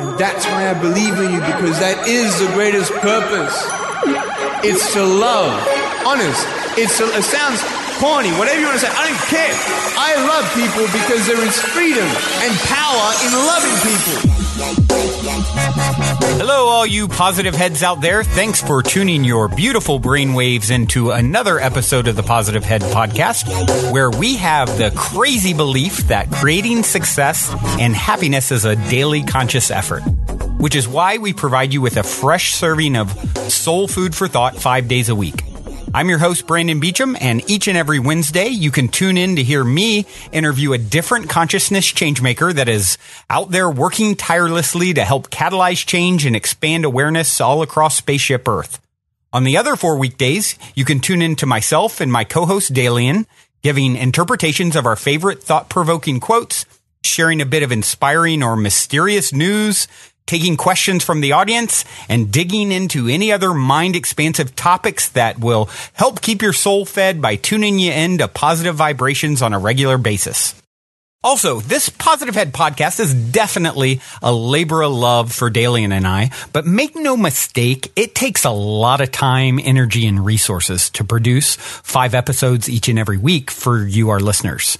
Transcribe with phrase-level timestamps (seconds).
[0.00, 3.52] And that's why I believe in you because that is the greatest purpose.
[4.64, 5.52] It's to love.
[6.08, 6.40] Honest.
[6.80, 7.60] It's to, it sounds
[8.00, 8.92] corny, whatever you want to say.
[8.96, 9.52] I don't care.
[10.00, 14.39] I love people because there is freedom and power in loving people.
[16.36, 18.22] Hello, all you positive heads out there.
[18.22, 24.10] Thanks for tuning your beautiful brainwaves into another episode of the Positive Head Podcast, where
[24.10, 30.02] we have the crazy belief that creating success and happiness is a daily conscious effort,
[30.58, 33.10] which is why we provide you with a fresh serving of
[33.50, 35.42] soul food for thought five days a week.
[35.92, 39.42] I'm your host, Brandon Beachum, and each and every Wednesday, you can tune in to
[39.42, 42.96] hear me interview a different consciousness changemaker that is
[43.28, 48.80] out there working tirelessly to help catalyze change and expand awareness all across Spaceship Earth.
[49.32, 53.26] On the other four weekdays, you can tune in to myself and my co-host Dalien,
[53.62, 56.66] giving interpretations of our favorite thought-provoking quotes,
[57.02, 59.88] sharing a bit of inspiring or mysterious news,
[60.26, 65.68] taking questions from the audience, and digging into any other mind expansive topics that will
[65.92, 69.98] help keep your soul fed by tuning you in to positive vibrations on a regular
[69.98, 70.54] basis.
[71.22, 76.30] Also, this Positive Head podcast is definitely a labor of love for Dalien and I,
[76.54, 81.56] but make no mistake, it takes a lot of time, energy, and resources to produce
[81.56, 84.78] five episodes each and every week for you, our listeners.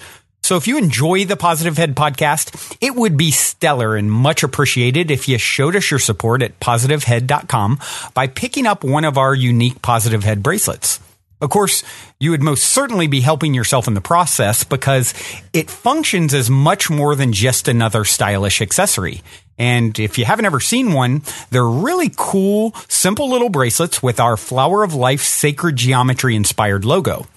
[0.50, 5.08] So if you enjoy the Positive Head podcast, it would be stellar and much appreciated
[5.08, 7.78] if you showed us your support at positivehead.com
[8.14, 10.98] by picking up one of our unique Positive Head bracelets.
[11.40, 11.84] Of course,
[12.18, 15.14] you would most certainly be helping yourself in the process because
[15.52, 19.22] it functions as much more than just another stylish accessory.
[19.56, 24.36] And if you haven't ever seen one, they're really cool, simple little bracelets with our
[24.36, 27.28] Flower of Life sacred geometry inspired logo.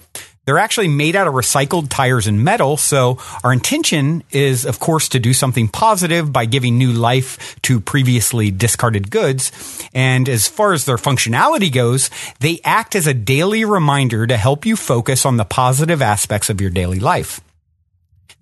[0.44, 2.76] They're actually made out of recycled tires and metal.
[2.76, 7.80] So our intention is, of course, to do something positive by giving new life to
[7.80, 9.52] previously discarded goods.
[9.94, 14.66] And as far as their functionality goes, they act as a daily reminder to help
[14.66, 17.40] you focus on the positive aspects of your daily life.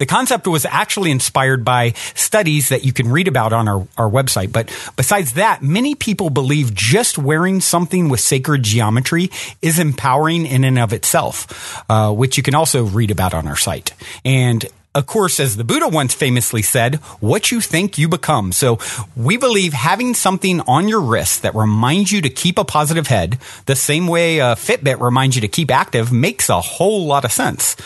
[0.02, 4.10] The concept was actually inspired by studies that you can read about on our, our
[4.10, 4.50] website.
[4.50, 9.30] But besides that, many people believe just wearing something with sacred geometry
[9.62, 13.54] is empowering in and of itself, uh, which you can also read about on our
[13.54, 13.94] site.
[14.24, 18.52] And of course, as the Buddha once famously said, what you think you become.
[18.52, 18.78] So
[19.16, 23.38] we believe having something on your wrist that reminds you to keep a positive head,
[23.66, 27.32] the same way a Fitbit reminds you to keep active, makes a whole lot of
[27.32, 27.76] sense.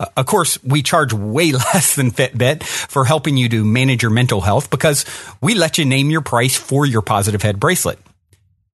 [0.00, 4.10] Uh, of course, we charge way less than Fitbit for helping you to manage your
[4.10, 5.04] mental health because
[5.42, 7.98] we let you name your price for your positive head bracelet.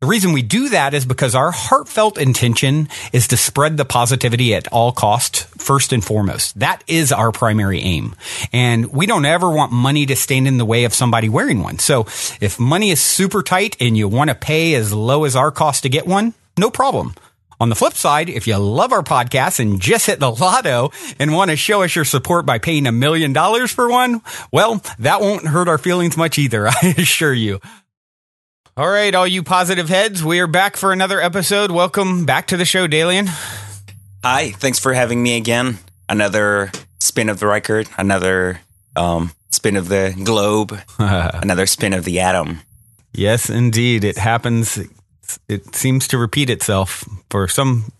[0.00, 4.54] The reason we do that is because our heartfelt intention is to spread the positivity
[4.54, 6.58] at all costs, first and foremost.
[6.58, 8.16] That is our primary aim.
[8.50, 11.78] And we don't ever want money to stand in the way of somebody wearing one.
[11.78, 12.06] So
[12.40, 15.82] if money is super tight and you want to pay as low as our cost
[15.82, 17.14] to get one, no problem.
[17.60, 21.34] On the flip side, if you love our podcast and just hit the lotto and
[21.34, 25.20] want to show us your support by paying a million dollars for one, well, that
[25.20, 27.60] won't hurt our feelings much either, I assure you.
[28.76, 31.70] All right, all you positive heads, we are back for another episode.
[31.70, 33.26] Welcome back to the show, Dalien.
[34.24, 35.78] Hi, thanks for having me again.
[36.08, 38.60] Another spin of the record, another
[38.96, 42.60] um, spin of the globe, another spin of the atom.
[43.12, 44.04] Yes, indeed.
[44.04, 44.78] It happens.
[45.48, 47.92] It seems to repeat itself for some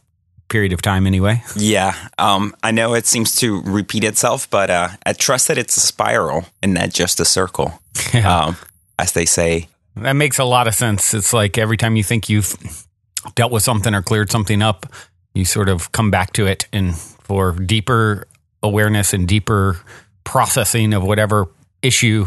[0.48, 1.42] period of time, anyway.
[1.56, 5.76] Yeah, um, I know it seems to repeat itself, but uh, I trust that it's
[5.76, 7.80] a spiral and not just a circle.
[8.14, 8.44] Yeah.
[8.44, 8.56] Um,
[8.98, 11.15] as they say, That makes a lot of sense.
[11.15, 12.87] It's like every time you think you've
[13.34, 14.87] dealt with something or cleared something up,
[15.34, 18.27] you sort of come back to it and for deeper
[18.62, 19.81] awareness and deeper
[20.25, 21.49] processing of whatever
[21.83, 22.27] issue.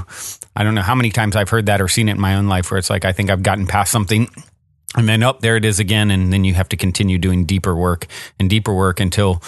[0.56, 2.48] I don't know how many times I've heard that or seen it in my own
[2.48, 4.28] life where it's like I think I've gotten past something
[4.96, 7.76] and then up there it is again and then you have to continue doing deeper
[7.76, 8.08] work
[8.40, 9.42] and deeper work until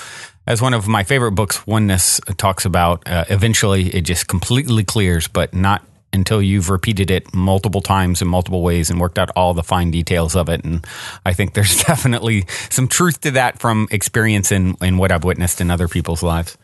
[0.48, 5.28] as one of my favorite books oneness talks about uh, eventually it just completely clears
[5.28, 5.84] but not
[6.16, 9.92] until you've repeated it multiple times in multiple ways and worked out all the fine
[9.92, 10.86] details of it and
[11.26, 15.70] i think there's definitely some truth to that from experience in what i've witnessed in
[15.70, 16.58] other people's lives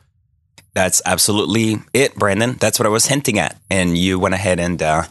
[0.73, 2.53] that's absolutely it, Brandon.
[2.53, 5.03] That's what I was hinting at, and you went ahead and uh,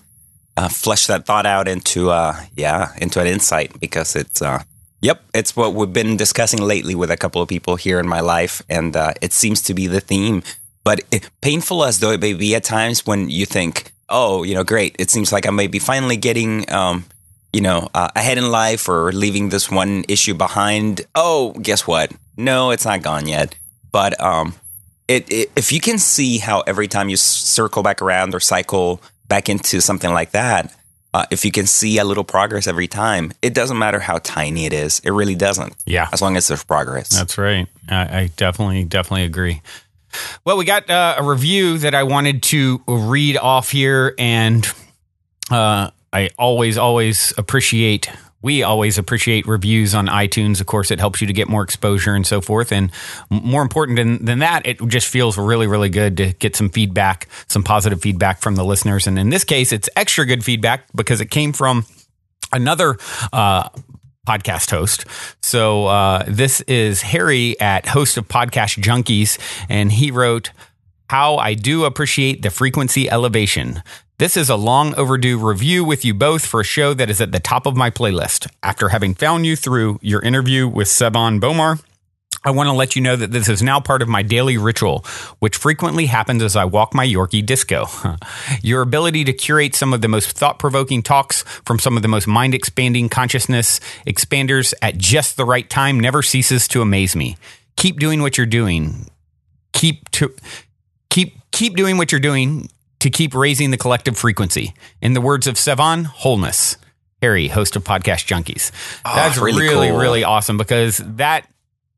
[0.56, 4.62] uh, fleshed that thought out into, uh, yeah, into an insight because it's, uh,
[5.02, 8.20] yep, it's what we've been discussing lately with a couple of people here in my
[8.20, 10.42] life, and uh, it seems to be the theme.
[10.82, 14.54] But it, painful as though it may be at times when you think, oh, you
[14.54, 17.04] know, great, it seems like I may be finally getting, um,
[17.52, 21.02] you know, uh, ahead in life or leaving this one issue behind.
[21.14, 22.12] Oh, guess what?
[22.36, 23.56] No, it's not gone yet.
[23.92, 24.54] But um,
[25.08, 29.02] it, it, if you can see how every time you circle back around or cycle
[29.26, 30.74] back into something like that,
[31.12, 34.66] uh, if you can see a little progress every time, it doesn't matter how tiny
[34.66, 35.00] it is.
[35.00, 35.74] It really doesn't.
[35.84, 36.08] Yeah.
[36.12, 37.08] As long as there's progress.
[37.08, 37.66] That's right.
[37.88, 39.60] I, I definitely, definitely agree.
[40.44, 44.66] Well, we got uh, a review that I wanted to read off here, and
[45.50, 48.10] uh, I always, always appreciate.
[48.42, 50.60] We always appreciate reviews on iTunes.
[50.60, 52.72] Of course, it helps you to get more exposure and so forth.
[52.72, 52.90] And
[53.28, 57.28] more important than, than that, it just feels really, really good to get some feedback,
[57.48, 59.06] some positive feedback from the listeners.
[59.06, 61.84] And in this case, it's extra good feedback because it came from
[62.50, 62.96] another
[63.32, 63.68] uh,
[64.26, 65.04] podcast host.
[65.42, 69.38] So uh, this is Harry at host of Podcast Junkies,
[69.68, 70.50] and he wrote,
[71.08, 73.82] "How I do appreciate the frequency elevation."
[74.18, 77.32] This is a long overdue review with you both for a show that is at
[77.32, 78.46] the top of my playlist.
[78.62, 81.82] After having found you through your interview with Sevan Bomar,
[82.42, 85.04] I want to let you know that this is now part of my daily ritual,
[85.40, 87.86] which frequently happens as I walk my Yorkie disco.
[88.62, 92.08] Your ability to curate some of the most thought provoking talks from some of the
[92.08, 97.36] most mind expanding consciousness expanders at just the right time never ceases to amaze me.
[97.76, 99.06] Keep doing what you're doing.
[99.72, 100.34] Keep to
[101.10, 102.70] keep keep doing what you're doing
[103.00, 104.72] to keep raising the collective frequency.
[105.02, 106.76] In the words of Sevan, wholeness.
[107.22, 108.70] Harry, host of Podcast Junkies.
[109.04, 109.98] Ah, That's really really, cool.
[109.98, 111.46] really awesome because that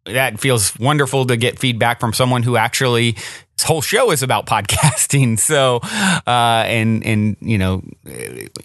[0.05, 3.17] that feels wonderful to get feedback from someone who actually
[3.57, 5.39] his whole show is about podcasting.
[5.39, 5.81] So,
[6.27, 7.83] uh, and and you know,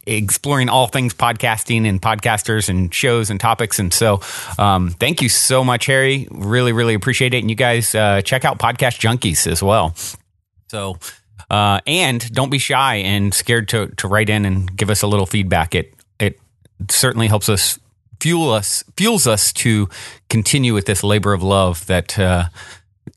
[0.06, 3.80] exploring all things podcasting and podcasters and shows and topics.
[3.80, 4.22] And so,
[4.58, 6.28] um, thank you so much, Harry.
[6.32, 7.40] Really, really appreciate it.
[7.40, 9.94] And you guys uh, check out Podcast Junkies as well.
[10.70, 10.98] So,
[11.50, 15.08] uh, and don't be shy and scared to to write in and give us a
[15.08, 15.76] little feedback.
[15.76, 16.40] It it
[16.90, 17.80] certainly helps us
[18.20, 19.90] fuel us fuels us to
[20.30, 22.46] continue with this labor of love that uh,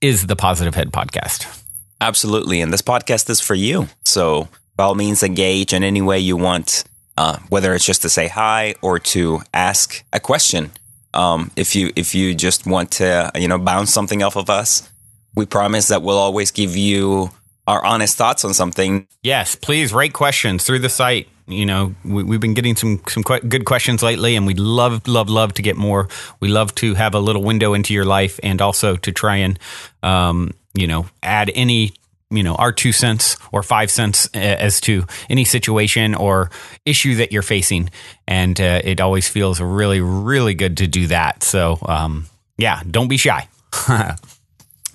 [0.00, 1.64] is the Positive Head podcast.
[2.00, 2.60] Absolutely.
[2.60, 3.88] And this podcast is for you.
[4.04, 6.84] So by all means, engage in any way you want,
[7.18, 10.70] uh, whether it's just to say hi or to ask a question.
[11.12, 14.90] Um, if you if you just want to, you know, bounce something off of us,
[15.34, 17.30] we promise that we'll always give you
[17.66, 19.06] our honest thoughts on something.
[19.22, 21.28] Yes, please write questions through the site.
[21.50, 25.28] You know, we, we've been getting some some good questions lately, and we'd love, love,
[25.28, 26.08] love to get more.
[26.40, 29.58] We love to have a little window into your life, and also to try and,
[30.02, 31.94] um, you know, add any,
[32.30, 36.50] you know, our two cents or five cents as to any situation or
[36.84, 37.90] issue that you're facing.
[38.28, 41.42] And uh, it always feels really, really good to do that.
[41.42, 42.26] So, um,
[42.56, 43.48] yeah, don't be shy.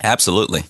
[0.03, 0.63] Absolutely.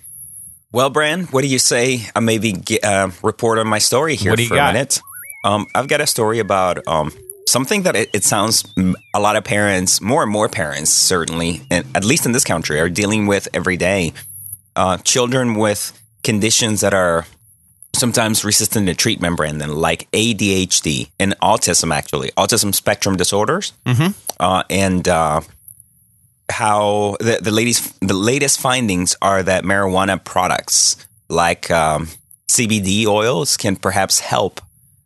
[0.72, 2.02] Well, Bran, what do you say?
[2.16, 5.00] I maybe get, uh, report on my story here What do you for a minute.
[5.46, 7.14] Um, I've got a story about um,
[7.48, 8.66] something that it, it sounds
[9.14, 12.80] a lot of parents, more and more parents, certainly, and at least in this country,
[12.80, 14.14] are dealing with every day.
[14.76, 17.28] Uh, children with conditions that are
[17.96, 23.72] sometimes resistant to treatment, Brandon, like ADHD and autism, actually, autism spectrum disorders,
[24.40, 25.42] uh, and uh,
[26.50, 30.98] how the, the latest the latest findings are that marijuana products
[31.30, 32.10] like um,
[32.50, 34.60] CBD oils can perhaps help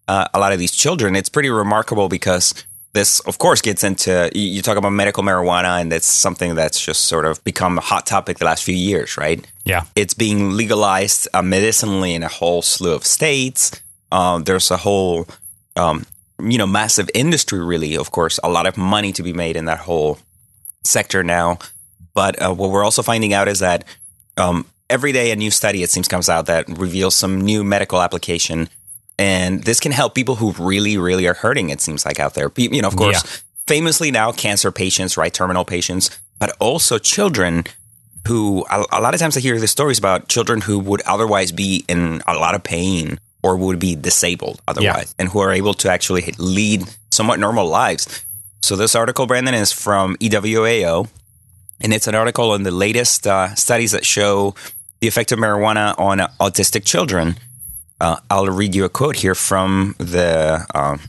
[0.10, 1.16] uh, a lot of these children.
[1.16, 2.54] It's pretty remarkable because
[2.94, 7.04] this, of course, gets into you, talk about medical marijuana, and that's something that's just
[7.04, 9.46] sort of become a hot topic the last few years, right?
[9.66, 9.84] Yeah.
[9.96, 13.80] It's being legalized uh, medicinally in a whole slew of states.
[14.12, 15.28] Um, there's a whole,
[15.76, 16.08] um,
[16.42, 17.96] you know, massive industry, really.
[17.96, 20.18] Of course, a lot of money to be made in that whole
[20.84, 21.60] sector now.
[22.16, 23.86] But uh, what we're also finding out is that
[24.38, 28.02] um, every day a new study, it seems, comes out that reveals some new medical
[28.02, 28.70] application.
[29.20, 32.50] And this can help people who really, really are hurting, it seems like out there.
[32.56, 33.30] You know, of course, Yeah.
[33.68, 35.34] famously now cancer patients, right?
[35.34, 36.10] Terminal patients,
[36.40, 37.66] but also children
[38.28, 41.84] who a, lot of times I hear the stories about children who would otherwise be
[41.88, 45.90] in a lot of pain or would be disabled otherwise and who are able to
[45.92, 48.24] actually lead somewhat normal lives.
[48.62, 51.08] So this article, Brandon, is from EWAO,
[51.82, 54.54] and it's an article on the latest uh, studies that show
[55.02, 57.36] the effect of marijuana on uh, autistic children.
[58.00, 61.02] Uh, I'll read you a quote here from the um,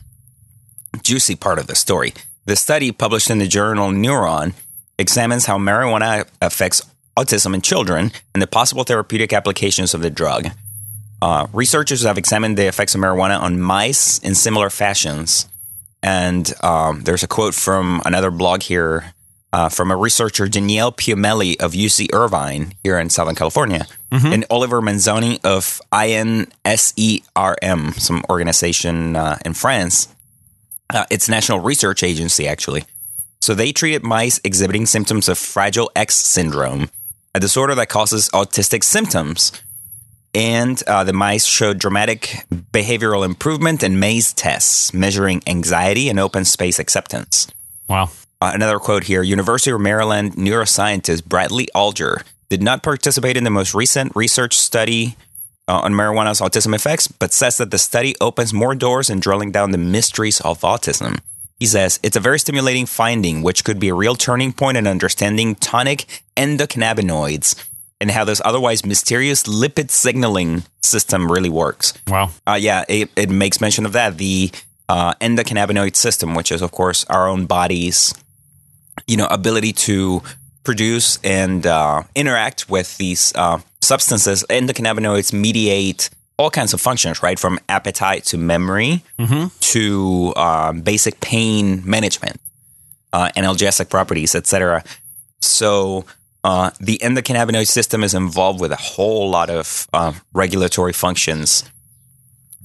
[1.01, 2.13] juicy part of the story.
[2.45, 4.53] The study, published in the journal Neuron,
[4.97, 6.81] examines how marijuana affects
[7.17, 10.49] autism in children and the possible therapeutic applications of the drug.
[11.21, 15.47] Uh, researchers have examined the effects of marijuana on mice in similar fashions.
[16.03, 19.13] And um, there's a quote from another blog here
[19.53, 23.85] uh, from a researcher, Daniele Piomelli of UC Irvine here in Southern California,
[24.33, 26.49] and Oliver Manzoni of INSERM,
[27.99, 30.07] some organization uh, in France.
[30.89, 32.83] Uh, it's national research agency, actually.
[33.41, 36.89] So they treated mice exhibiting symptoms of Fragile X syndrome,
[37.33, 39.51] a disorder that causes autistic symptoms.
[40.33, 46.45] And uh, the mice showed dramatic behavioral improvement in maze tests, measuring anxiety and open
[46.45, 47.47] space acceptance.
[47.89, 48.11] Wow.
[48.41, 53.49] Uh, another quote here University of Maryland neuroscientist Bradley Alger did not participate in the
[53.49, 55.15] most recent research study
[55.67, 59.51] uh, on marijuana's autism effects, but says that the study opens more doors in drilling
[59.51, 61.19] down the mysteries of autism.
[61.59, 64.87] He says it's a very stimulating finding, which could be a real turning point in
[64.87, 67.67] understanding tonic endocannabinoids
[68.01, 71.93] and how this otherwise mysterious lipid signaling system really works.
[72.07, 72.31] Wow.
[72.47, 74.17] Uh, yeah, it, it makes mention of that.
[74.17, 74.49] The
[74.89, 78.15] uh, endocannabinoid system, which is, of course, our own body's,
[79.11, 80.23] you know, ability to
[80.63, 84.45] produce and uh, interact with these uh, substances.
[84.49, 87.37] Endocannabinoids mediate all kinds of functions, right?
[87.37, 89.03] From appetite to memory
[89.59, 92.39] to um, basic pain management,
[93.11, 94.81] uh, analgesic properties, etc.
[95.41, 96.05] So
[96.45, 101.65] uh, the endocannabinoid system is involved with a whole lot of uh, regulatory functions.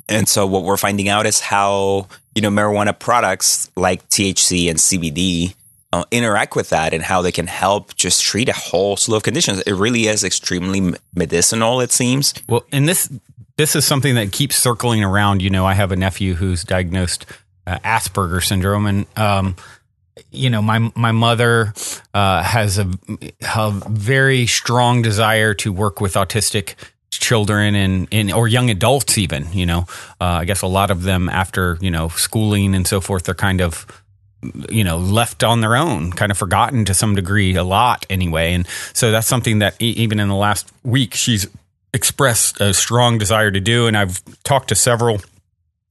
[0.09, 4.79] And so what we're finding out is how, you know, marijuana products like THC and
[4.79, 5.57] CBD
[5.97, 9.23] uh, interact with that and how they can help just treat a whole slew of
[9.23, 9.61] conditions.
[9.62, 12.35] It really is extremely medicinal, it seems.
[12.49, 13.11] Well, and this
[13.57, 15.41] this is something that keeps circling around.
[15.43, 17.25] You know, I have a nephew who's diagnosed
[17.67, 19.57] uh, Asperger syndrome, and um,
[20.31, 21.73] you know, my my mother
[22.12, 22.91] uh, has a,
[23.57, 26.75] a very strong desire to work with autistic
[27.11, 29.87] children and, and or young adults even you know
[30.21, 33.35] uh, i guess a lot of them after you know schooling and so forth they're
[33.35, 33.87] kind of
[34.69, 38.55] you know left on their own kind of forgotten to some degree a lot anyway.
[38.55, 41.47] And so that's something that even in the last week she's
[41.93, 43.87] expressed a strong desire to do.
[43.87, 45.21] And i've talked to several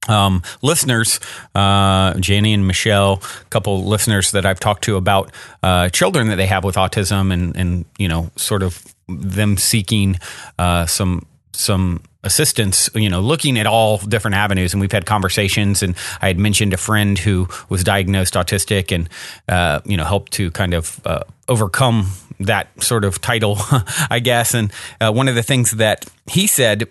[0.08, 1.20] um, listeners,
[1.54, 6.36] uh, Jenny and Michelle, a couple listeners that I've talked to about uh, children that
[6.36, 10.18] they have with autism, and and you know, sort of them seeking
[10.58, 11.26] uh, some
[11.56, 14.74] some assistance, you know, looking at all different avenues.
[14.74, 15.82] And we've had conversations.
[15.82, 19.08] And I had mentioned a friend who was diagnosed autistic, and
[19.48, 22.08] uh, you know, helped to kind of uh, overcome
[22.40, 23.56] that sort of title,
[24.10, 24.54] I guess.
[24.54, 26.88] And uh, one of the things that he said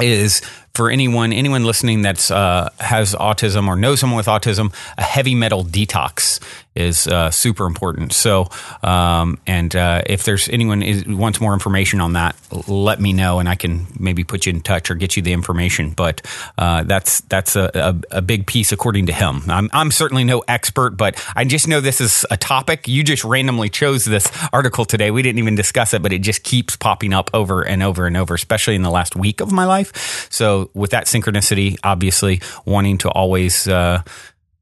[0.00, 0.42] is
[0.74, 5.34] for anyone anyone listening that's uh, has autism or knows someone with autism, a heavy
[5.34, 6.40] metal detox
[6.74, 8.12] is uh, super important.
[8.12, 8.48] So,
[8.82, 12.36] um, and uh, if there's anyone is, wants more information on that,
[12.68, 15.32] let me know, and I can maybe put you in touch or get you the
[15.32, 15.90] information.
[15.90, 16.24] But
[16.56, 19.42] uh, that's that's a, a, a big piece according to him.
[19.48, 22.86] I'm, I'm certainly no expert, but I just know this is a topic.
[22.86, 25.10] You just randomly chose this article today.
[25.10, 28.16] We didn't even discuss it, but it just keeps popping up over and over and
[28.16, 30.28] over, especially in the last week of my life.
[30.30, 33.66] So, with that synchronicity, obviously wanting to always.
[33.68, 34.02] Uh,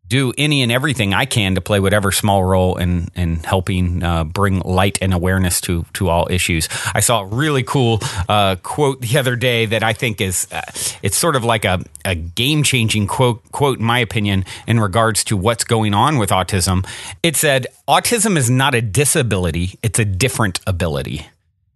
[0.08, 4.24] do any and everything I can to play whatever small role in in helping uh,
[4.24, 6.68] bring light and awareness to to all issues.
[6.94, 10.62] I saw a really cool uh, quote the other day that I think is uh,
[11.02, 15.24] it's sort of like a, a game changing quote quote in my opinion in regards
[15.24, 16.86] to what's going on with autism.
[17.22, 21.26] It said, "Autism is not a disability; it's a different ability."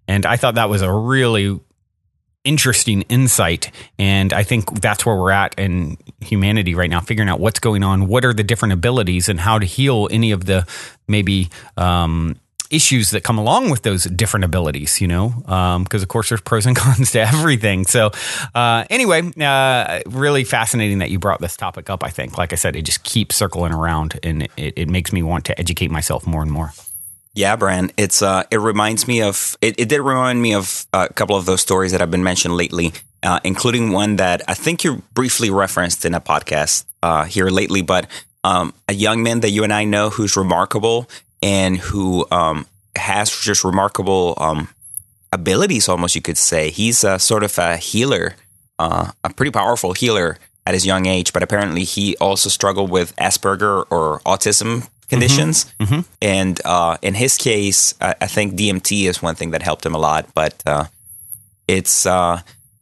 [0.09, 1.61] And I thought that was a really
[2.45, 3.71] interesting insight.
[3.99, 7.83] And I think that's where we're at in humanity right now, figuring out what's going
[7.83, 10.67] on, what are the different abilities, and how to heal any of the
[11.07, 12.37] maybe um,
[12.73, 15.29] issues that come along with those different abilities, you know,
[15.85, 17.85] because of course there's pros and cons to everything.
[17.85, 18.11] So,
[18.55, 22.03] uh, anyway, uh, really fascinating that you brought this topic up.
[22.03, 25.23] I think, like I said, it just keeps circling around and it, it makes me
[25.23, 26.73] want to educate myself more and more.
[27.35, 27.91] Yeah, Bran.
[27.97, 29.79] It's uh, it reminds me of it.
[29.79, 32.93] It did remind me of a couple of those stories that have been mentioned lately,
[33.23, 37.81] uh, including one that I think you briefly referenced in a podcast uh, here lately.
[37.81, 38.07] But
[38.45, 41.09] um, a young man that you and I know who's remarkable
[41.43, 44.69] and who um, has just remarkable um,
[45.33, 46.71] abilities, almost you could say.
[46.71, 48.35] He's a sort of a healer,
[48.79, 50.37] uh, a pretty powerful healer
[50.67, 51.33] at his young age.
[51.33, 55.73] But apparently, he also struggled with Asperger or autism conditions.
[55.79, 56.01] Mm-hmm.
[56.21, 59.95] And uh, in his case, I, I, think DMT is one thing that helped him
[59.95, 60.27] a lot.
[60.35, 60.85] But uh,
[61.69, 62.41] it's uh,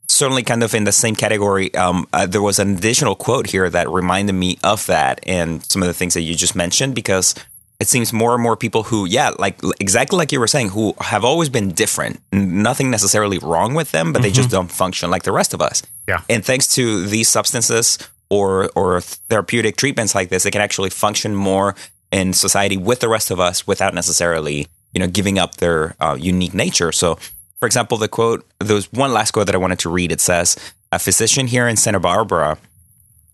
[0.08, 1.74] certainly kind of in the same category.
[1.74, 5.82] Um, uh, there was an additional quote here that reminded me of that and some
[5.82, 7.34] of the things that you just mentioned because
[7.80, 10.94] it seems more and more people who, yeah, like exactly like you were saying, who
[11.00, 12.20] have always been different.
[12.30, 14.24] Nothing necessarily wrong with them, but mm-hmm.
[14.24, 15.82] they just don't function like the rest of us.
[16.06, 16.20] Yeah.
[16.28, 21.34] And thanks to these substances or or therapeutic treatments like this, they can actually function
[21.34, 21.74] more
[22.12, 26.16] in society with the rest of us without necessarily, you know, giving up their uh,
[26.18, 26.92] unique nature.
[26.92, 27.16] So,
[27.58, 30.10] for example, the quote, there's one last quote that I wanted to read.
[30.10, 30.56] It says,
[30.92, 32.58] a physician here in Santa Barbara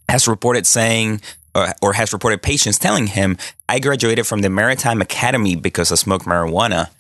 [0.09, 1.21] has reported saying,
[1.55, 5.95] uh, or has reported patients telling him, I graduated from the Maritime Academy because I
[5.95, 6.91] smoked marijuana.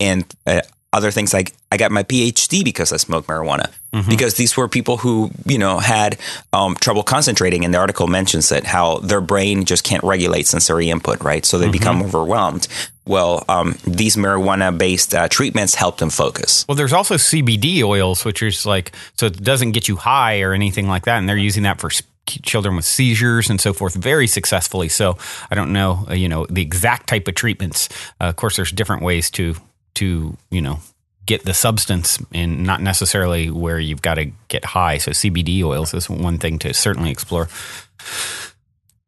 [0.00, 0.62] And uh,
[0.96, 3.70] other things like I got my PhD because I smoked marijuana.
[3.92, 4.10] Mm-hmm.
[4.10, 6.18] Because these were people who, you know, had
[6.52, 7.64] um, trouble concentrating.
[7.64, 11.44] And the article mentions that how their brain just can't regulate sensory input, right?
[11.46, 12.06] So they become Mm-hmm.
[12.08, 12.68] overwhelmed.
[13.06, 16.64] Well, um, these marijuana based uh, treatments help them focus.
[16.68, 20.52] Well, there's also CBD oils, which is like, so it doesn't get you high or
[20.52, 21.18] anything like that.
[21.18, 21.90] And they're using that for
[22.26, 24.88] children with seizures and so forth very successfully.
[24.88, 25.16] So
[25.50, 27.88] I don't know, uh, you know, the exact type of treatments.
[28.20, 29.54] Uh, of course, there's different ways to,
[29.96, 30.80] to, you know,
[31.26, 34.98] get the substance and not necessarily where you've got to get high.
[34.98, 37.48] So CBD oils is one thing to certainly explore.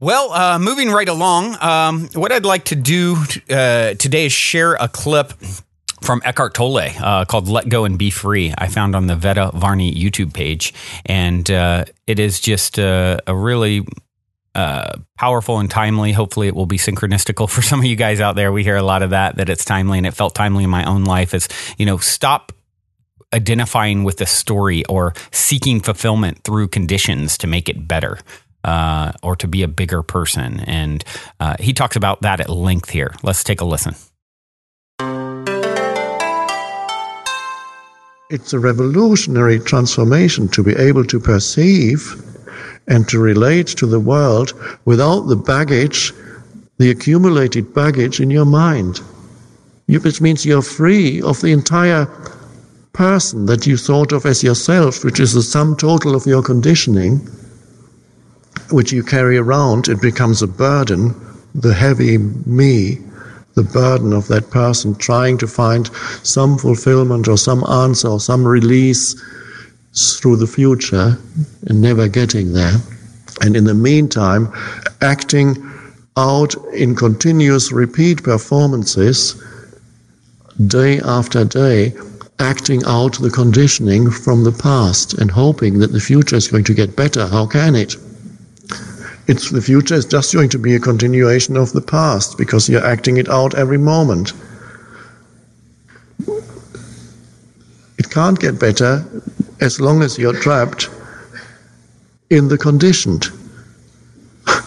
[0.00, 3.16] Well, uh, moving right along, um, what I'd like to do
[3.50, 5.33] uh, today is share a clip
[6.00, 9.50] from Eckhart Tolle uh, called "Let Go and Be Free." I found on the Veda
[9.54, 10.73] Varney YouTube page,
[11.04, 13.85] and uh, it is just uh, a really
[14.55, 16.12] uh, powerful and timely.
[16.12, 18.52] Hopefully, it will be synchronistical for some of you guys out there.
[18.52, 20.85] We hear a lot of that that it's timely, and it felt timely in my
[20.85, 21.35] own life.
[21.35, 22.52] Is you know, stop
[23.33, 28.19] identifying with the story or seeking fulfillment through conditions to make it better.
[28.64, 30.61] Uh, or to be a bigger person.
[30.61, 31.05] And
[31.38, 33.14] uh, he talks about that at length here.
[33.23, 33.95] Let's take a listen.
[38.31, 42.21] It's a revolutionary transformation to be able to perceive
[42.87, 44.52] and to relate to the world
[44.85, 46.12] without the baggage,
[46.78, 49.00] the accumulated baggage in your mind.
[49.87, 52.07] Which means you're free of the entire
[52.93, 57.19] person that you thought of as yourself, which is the sum total of your conditioning,
[58.71, 59.88] which you carry around.
[59.88, 61.14] It becomes a burden,
[61.55, 62.99] the heavy me,
[63.55, 65.90] the burden of that person trying to find
[66.23, 69.21] some fulfillment or some answer or some release
[69.99, 71.19] through the future
[71.67, 72.76] and never getting there.
[73.43, 74.52] And in the meantime,
[75.00, 75.57] acting
[76.17, 79.40] out in continuous repeat performances
[80.67, 81.95] day after day,
[82.40, 86.75] acting out the conditioning from the past and hoping that the future is going to
[86.75, 87.26] get better.
[87.26, 87.97] How can it?
[89.28, 92.84] It's the future is just going to be a continuation of the past because you're
[92.84, 94.32] acting it out every moment.
[97.99, 99.04] It can't get better
[99.60, 100.88] as long as you're trapped
[102.30, 103.26] in the conditioned.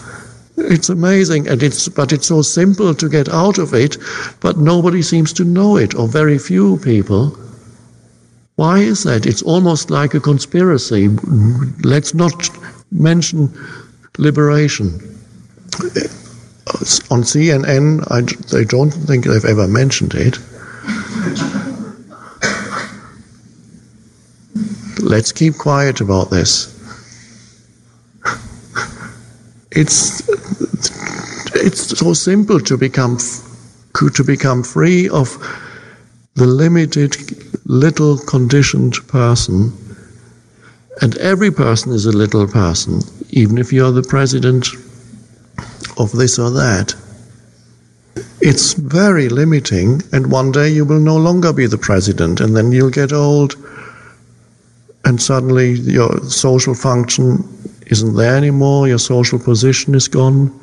[0.56, 3.96] It's amazing, and it's but it's so simple to get out of it,
[4.40, 7.36] but nobody seems to know it, or very few people.
[8.56, 9.26] Why is that?
[9.26, 11.08] It's almost like a conspiracy.
[11.82, 12.50] Let's not
[12.90, 13.48] mention
[14.18, 15.00] liberation.
[17.10, 18.20] On CNN, I,
[18.54, 20.38] they don't think they've ever mentioned it.
[25.02, 26.68] Let's keep quiet about this.
[29.72, 30.22] It's
[31.56, 33.18] it's so simple to become
[34.14, 35.36] to become free of
[36.34, 37.16] the limited
[37.66, 39.72] little conditioned person.
[41.00, 44.68] And every person is a little person even if you're the president
[45.98, 46.94] of this or that.
[48.40, 52.70] It's very limiting and one day you will no longer be the president and then
[52.70, 53.56] you'll get old
[55.04, 57.44] and suddenly your social function
[57.86, 60.58] isn't there anymore your social position is gone.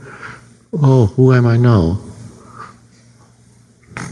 [0.74, 2.00] Oh who am i now?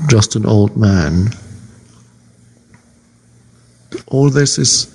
[0.10, 1.30] Just an old man.
[4.08, 4.94] All this is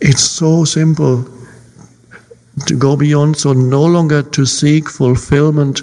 [0.00, 1.24] it's so simple
[2.66, 5.82] to go beyond so no longer to seek fulfillment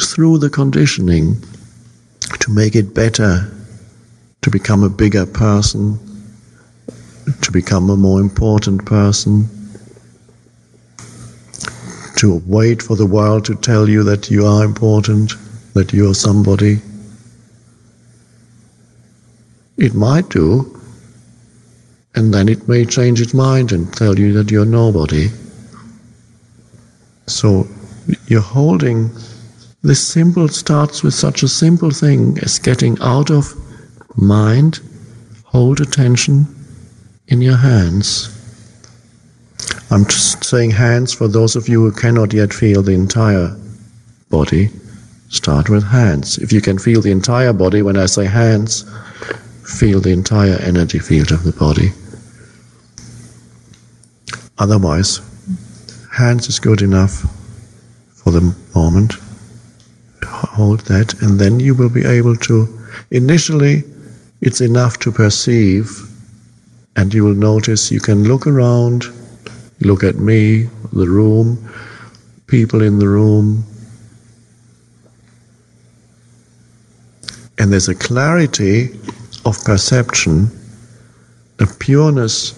[0.00, 1.36] through the conditioning
[2.38, 3.52] to make it better
[4.42, 5.98] to become a bigger person
[7.42, 9.48] to become a more important person
[12.16, 15.32] to wait for the world to tell you that you are important
[15.74, 16.80] that you are somebody
[19.76, 20.78] it might do
[22.18, 25.28] and then it may change its mind and tell you that you're nobody.
[27.28, 27.68] So
[28.26, 29.10] you're holding
[29.82, 33.54] this simple starts with such a simple thing as getting out of
[34.16, 34.80] mind,
[35.44, 36.46] hold attention
[37.28, 38.34] in your hands.
[39.90, 43.56] I'm just saying hands for those of you who cannot yet feel the entire
[44.30, 44.70] body.
[45.28, 46.38] Start with hands.
[46.38, 48.84] If you can feel the entire body, when I say hands,
[49.78, 51.92] feel the entire energy field of the body.
[54.58, 55.20] Otherwise,
[56.12, 57.24] hands is good enough
[58.14, 59.14] for the moment.
[60.24, 62.66] Hold that, and then you will be able to.
[63.10, 63.84] Initially,
[64.40, 66.07] it's enough to perceive,
[66.98, 69.04] and you will notice you can look around,
[69.80, 71.56] look at me, the room,
[72.48, 73.64] people in the room,
[77.58, 78.90] And there's a clarity
[79.44, 80.48] of perception,
[81.58, 82.54] a pureness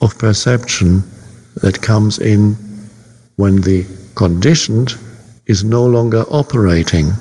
[0.00, 1.02] of perception
[1.56, 2.54] that comes in
[3.36, 4.94] when the conditioned
[5.46, 7.12] is no longer operating.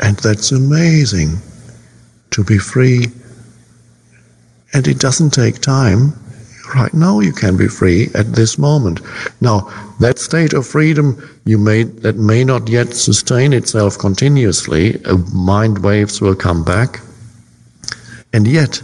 [0.00, 1.38] And that's amazing
[2.30, 3.06] to be free.
[4.72, 6.12] And it doesn't take time.
[6.74, 9.00] Right now you can be free at this moment.
[9.40, 15.16] Now, that state of freedom you may, that may not yet sustain itself continuously, uh,
[15.32, 17.00] mind waves will come back.
[18.34, 18.82] And yet,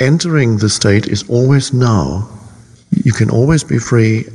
[0.00, 2.28] entering the state is always now.
[2.90, 4.26] You can always be free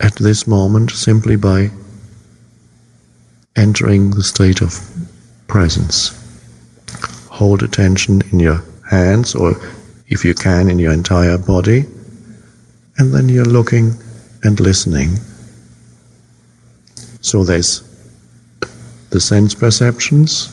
[0.00, 1.70] at this moment simply by
[3.56, 4.80] entering the state of
[5.46, 6.19] presence.
[7.40, 9.56] Hold attention in your hands or
[10.08, 11.86] if you can in your entire body
[12.98, 13.94] and then you're looking
[14.42, 15.16] and listening.
[17.22, 17.82] So there's
[19.08, 20.52] the sense perceptions,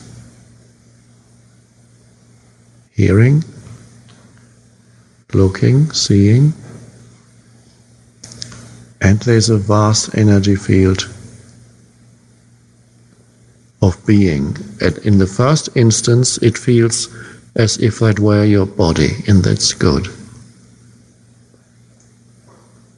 [2.92, 3.44] hearing,
[5.34, 6.54] looking, seeing,
[9.02, 11.06] and there's a vast energy field
[13.82, 14.56] of being.
[14.80, 17.08] And in the first instance, it feels
[17.56, 20.06] as if that were your body, and that's good.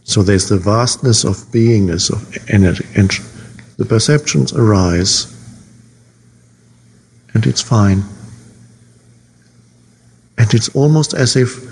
[0.05, 3.11] So there's the vastness of beingness, of energy, and
[3.77, 5.33] the perceptions arise,
[7.33, 8.03] and it's fine.
[10.37, 11.65] And it's almost as if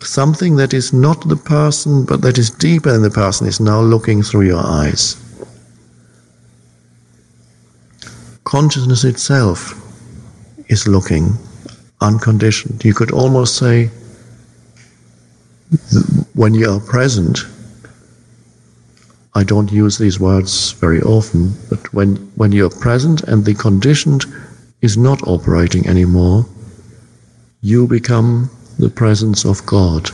[0.00, 3.80] something that is not the person, but that is deeper than the person, is now
[3.80, 5.16] looking through your eyes.
[8.46, 9.74] Consciousness itself
[10.68, 11.36] is looking
[12.00, 12.84] unconditioned.
[12.84, 13.90] You could almost say,
[16.34, 17.40] when you are present,
[19.34, 24.24] I don't use these words very often, but when, when you're present and the conditioned
[24.80, 26.46] is not operating anymore,
[27.62, 30.08] you become the presence of God.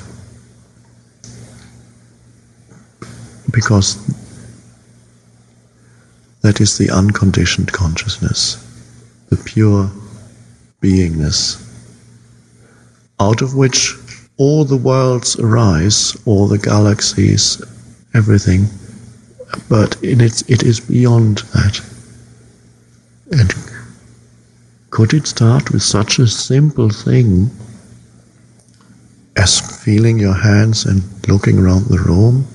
[3.53, 3.99] Because
[6.43, 8.57] that is the unconditioned consciousness,
[9.31, 9.91] the pure
[10.81, 11.59] beingness,
[13.21, 13.95] out of which
[14.37, 17.63] all the worlds arise, all the galaxies,
[18.15, 18.67] everything,
[19.69, 21.81] but in its, it is beyond that.
[23.31, 23.55] And
[24.91, 27.51] could it start with such a simple thing
[29.37, 32.47] as feeling your hands and looking around the room?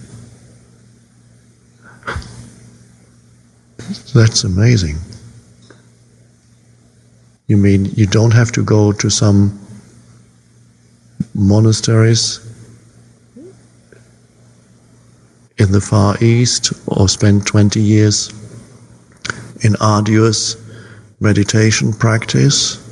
[4.14, 4.98] That's amazing.
[7.48, 9.60] You mean you don't have to go to some
[11.34, 12.40] monasteries
[15.58, 18.32] in the Far East or spend 20 years
[19.62, 20.56] in arduous
[21.20, 22.84] meditation practice?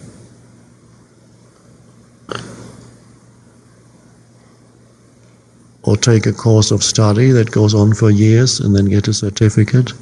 [5.84, 9.14] Or take a course of study that goes on for years and then get a
[9.14, 9.94] certificate?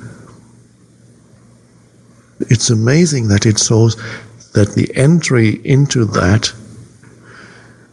[2.49, 3.95] It's amazing that it shows
[4.53, 6.53] that the entry into that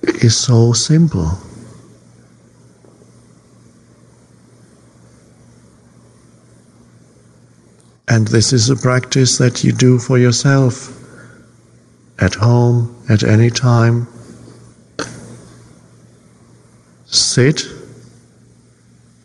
[0.02, 1.38] is so simple.
[8.08, 10.96] And this is a practice that you do for yourself
[12.18, 14.08] at home, at any time.
[17.06, 17.62] Sit,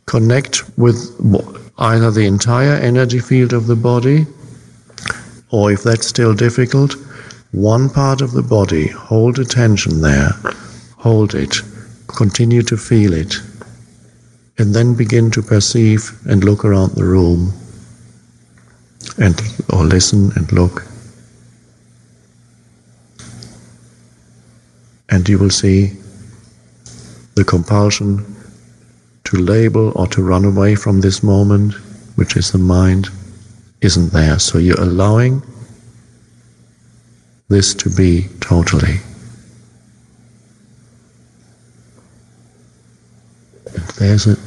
[0.06, 0.98] connect with
[1.78, 4.28] either the entire energy field of the body,
[5.56, 6.96] or if that's still difficult,
[7.54, 10.32] one part of the body, hold attention there,
[10.98, 11.62] hold it,
[12.08, 13.36] continue to feel it,
[14.58, 17.54] and then begin to perceive and look around the room
[19.18, 19.42] and
[19.72, 20.86] or listen and look.
[25.08, 25.94] And you will see
[27.36, 28.26] the compulsion
[29.24, 31.76] to label or to run away from this moment,
[32.18, 33.10] which is the mind,
[33.82, 34.40] isn't there.
[34.40, 35.42] So you're allowing
[37.50, 38.98] this to be totally.
[43.98, 44.38] There's a,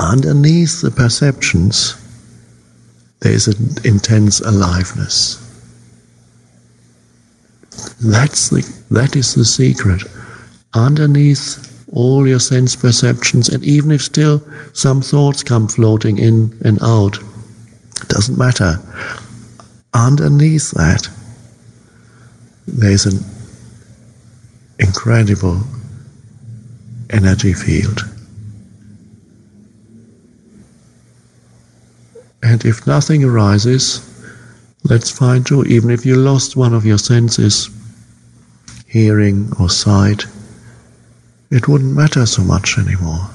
[0.00, 1.96] underneath the perceptions,
[3.20, 5.38] there is an intense aliveness.
[8.00, 10.02] That's the, that is the secret.
[10.74, 16.82] Underneath all your sense perceptions, and even if still some thoughts come floating in and
[16.82, 17.18] out,
[18.12, 18.78] doesn't matter.
[19.94, 21.08] Underneath that,
[22.66, 23.18] there's an
[24.78, 25.60] incredible
[27.10, 28.00] energy field.
[32.42, 34.00] And if nothing arises,
[34.84, 35.64] let's find true.
[35.64, 37.70] Even if you lost one of your senses,
[38.86, 40.24] hearing or sight,
[41.50, 43.30] it wouldn't matter so much anymore.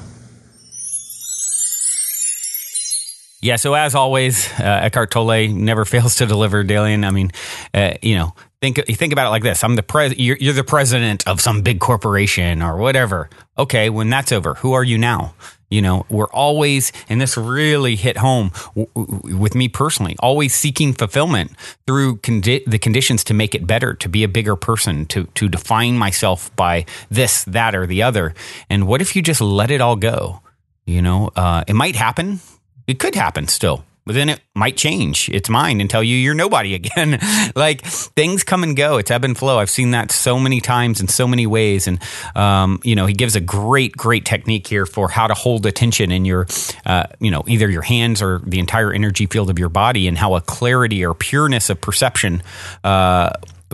[3.42, 7.06] Yeah, so as always, uh, Eckhart Tolle never fails to deliver, Dalien.
[7.06, 7.32] I mean,
[7.74, 10.64] uh, you know, think think about it like this: I'm the pres, you're, you're the
[10.64, 13.30] president of some big corporation or whatever.
[13.58, 15.34] Okay, when that's over, who are you now?
[15.70, 20.56] You know, we're always, and this really hit home w- w- with me personally, always
[20.56, 21.52] seeking fulfillment
[21.86, 25.50] through condi- the conditions to make it better, to be a bigger person, to, to
[25.50, 28.34] define myself by this, that, or the other.
[28.70, 30.42] And what if you just let it all go?
[30.86, 32.40] You know, uh, it might happen.
[32.88, 36.34] It could happen still but then it might change its mind and tell you you're
[36.34, 37.20] nobody again.
[37.56, 38.98] like things come and go.
[38.98, 39.60] It's ebb and flow.
[39.60, 41.88] I've seen that so many times in so many ways.
[41.88, 42.00] And,
[42.36, 46.12] um, you know, he gives a great, great technique here for how to hold attention
[46.12, 46.48] in your,
[46.86, 50.18] uh, you know, either your hands or the entire energy field of your body and
[50.18, 52.42] how a clarity or pureness of perception,
[52.86, 53.32] uh,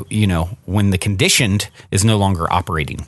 [0.09, 3.05] you know, when the conditioned is no longer operating.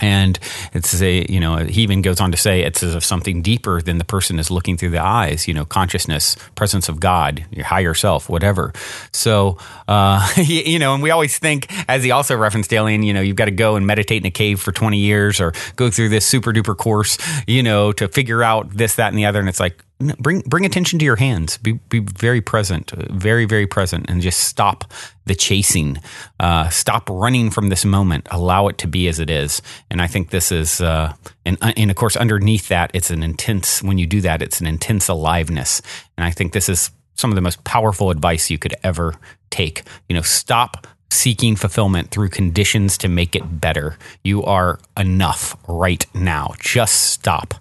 [0.00, 0.38] And
[0.72, 3.82] it's a, you know, he even goes on to say it's as if something deeper
[3.82, 7.64] than the person is looking through the eyes, you know, consciousness, presence of God, your
[7.64, 8.72] higher self, whatever.
[9.12, 13.20] So, uh, you know, and we always think, as he also referenced, Alien, you know,
[13.20, 16.10] you've got to go and meditate in a cave for 20 years or go through
[16.10, 19.40] this super duper course, you know, to figure out this, that, and the other.
[19.40, 21.58] And it's like, bring bring attention to your hands.
[21.58, 24.92] Be be very present, very very present, and just stop
[25.26, 25.98] the chasing.
[26.38, 28.26] Uh, stop running from this moment.
[28.30, 29.60] Allow it to be as it is.
[29.90, 33.22] And I think this is, uh, and uh, and of course underneath that, it's an
[33.22, 33.82] intense.
[33.82, 35.82] When you do that, it's an intense aliveness.
[36.16, 39.14] And I think this is some of the most powerful advice you could ever
[39.50, 39.82] take.
[40.08, 43.98] You know, stop seeking fulfillment through conditions to make it better.
[44.22, 46.54] You are enough right now.
[46.60, 47.54] Just stop.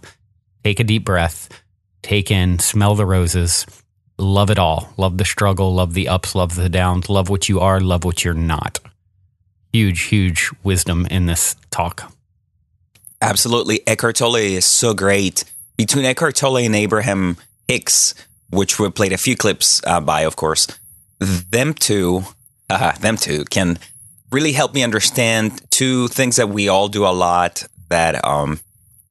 [0.64, 1.50] Take a deep breath
[2.02, 3.66] take in, smell the roses,
[4.18, 4.94] love it all.
[4.98, 8.24] Love the struggle, love the ups, love the downs, love what you are, love what
[8.24, 8.80] you're not.
[9.74, 12.12] Huge, huge wisdom in this talk.
[13.22, 13.86] Absolutely.
[13.88, 15.44] Eckhart Tolle is so great.
[15.76, 18.14] Between Eckhart Tolle and Abraham Hicks,
[18.50, 20.68] which we played a few clips uh, by, of course,
[21.20, 22.24] them two,
[22.70, 23.78] uh, them two can
[24.32, 28.60] really help me understand two things that we all do a lot that um,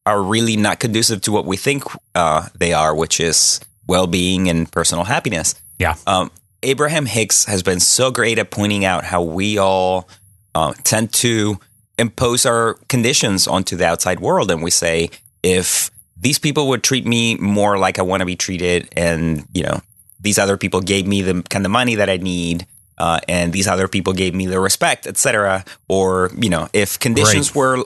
[0.07, 1.83] are really not conducive to what we think
[2.15, 5.55] uh, they are, which is well being and personal happiness.
[5.79, 5.97] Yeah.
[6.07, 6.31] Um,
[6.63, 10.09] Abraham Hicks has been so great at pointing out how we all
[10.55, 11.59] uh, tend to
[11.99, 14.51] impose our conditions onto the outside world.
[14.51, 15.11] And we say,
[15.43, 19.63] if these people would treat me more like I want to be treated, and, you
[19.63, 19.81] know,
[20.21, 22.67] these other people gave me the kind of money that I need,
[22.99, 25.65] uh, and these other people gave me the respect, etc.
[25.89, 27.57] Or, you know, if conditions right.
[27.57, 27.85] were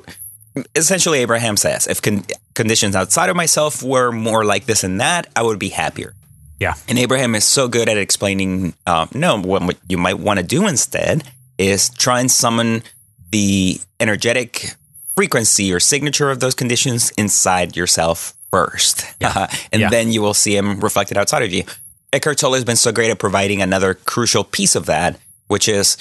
[0.75, 5.29] essentially Abraham says, if con- conditions outside of myself were more like this and that,
[5.37, 6.15] I would be happier.
[6.59, 6.75] Yeah.
[6.89, 10.67] And Abraham is so good at explaining, uh, no, what, you might want to do
[10.67, 11.25] instead
[11.59, 12.83] is try and summon
[13.31, 14.75] the energetic
[15.17, 19.05] frequency or signature of those conditions inside yourself first.
[19.21, 19.33] Yeah.
[19.35, 19.91] Uh, and yeah.
[19.91, 21.65] then you will see them reflected outside of you.
[22.13, 25.97] Eckhart Tolle has been so great at providing another crucial piece of that, which is,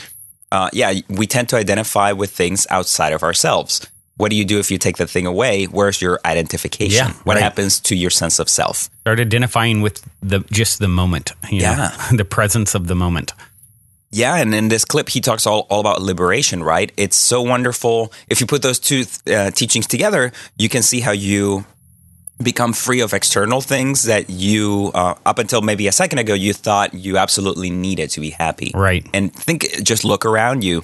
[0.51, 3.87] uh, yeah, we tend to identify with things outside of ourselves
[4.19, 5.63] what do you do if you take the thing away?
[5.63, 7.07] Where's your identification?
[7.07, 7.41] Yeah, what right.
[7.41, 8.89] happens to your sense of self?
[8.99, 11.31] Start identifying with the just the moment.
[11.49, 11.75] yeah,
[12.11, 13.31] know, the presence of the moment.
[14.11, 16.91] Yeah, and in this clip, he talks all, all about liberation, right?
[16.97, 18.11] It's so wonderful.
[18.27, 21.63] If you put those two uh, teachings together, you can see how you
[22.43, 26.53] become free of external things that you, uh, up until maybe a second ago, you
[26.53, 28.71] thought you absolutely needed to be happy.
[28.73, 29.07] Right.
[29.13, 30.83] And think, just look around you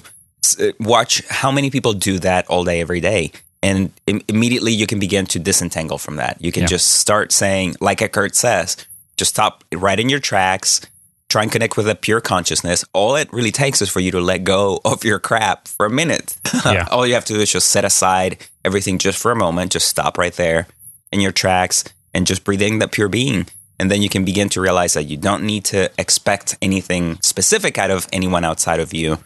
[0.54, 3.32] Uh, watch how many people do that all day, every day.
[3.62, 6.36] And Im- immediately you can begin to disentangle from that.
[6.40, 6.68] You can yeah.
[6.68, 8.76] just start saying, like Eckhart says,
[9.16, 10.82] just stop right in your tracks,
[11.28, 12.84] try and connect with a pure consciousness.
[12.92, 15.90] All it really takes is for you to let go of your crap for a
[15.90, 16.36] minute.
[16.64, 16.88] Yeah.
[16.90, 19.86] all you have to do is just set aside everything just for a moment, just
[19.88, 20.66] stop right there
[21.12, 23.46] in your tracks and just breathe in that pure being.
[23.78, 27.78] And then you can begin to realize that you don't need to expect anything specific
[27.78, 29.18] out of anyone outside of you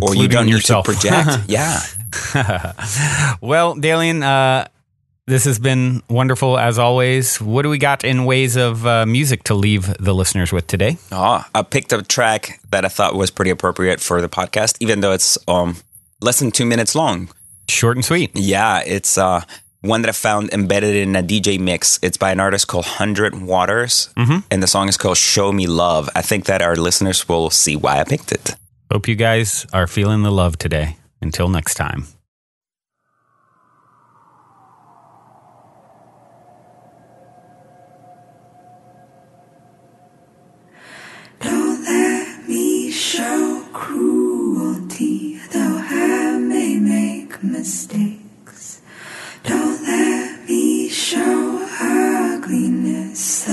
[0.00, 0.88] or you don't yourself.
[0.88, 1.44] need to project.
[1.48, 1.80] yeah.
[3.40, 4.68] well, Dalien, uh,
[5.26, 7.40] this has been wonderful as always.
[7.40, 10.98] What do we got in ways of uh, music to leave the listeners with today?
[11.10, 15.00] Oh, I picked a track that I thought was pretty appropriate for the podcast, even
[15.00, 15.76] though it's um,
[16.20, 17.28] less than two minutes long.
[17.68, 18.32] Short and sweet.
[18.34, 19.42] Yeah, it's uh,
[19.82, 21.98] one that I found embedded in a DJ mix.
[22.02, 24.38] It's by an artist called Hundred Waters, mm-hmm.
[24.50, 27.76] and the song is called "Show Me Love." I think that our listeners will see
[27.76, 28.56] why I picked it.
[28.92, 30.98] Hope you guys are feeling the love today.
[31.22, 32.08] Until next time.
[41.40, 48.82] Don't let me show cruelty, though I may make mistakes.
[49.42, 53.51] Don't let me show ugliness.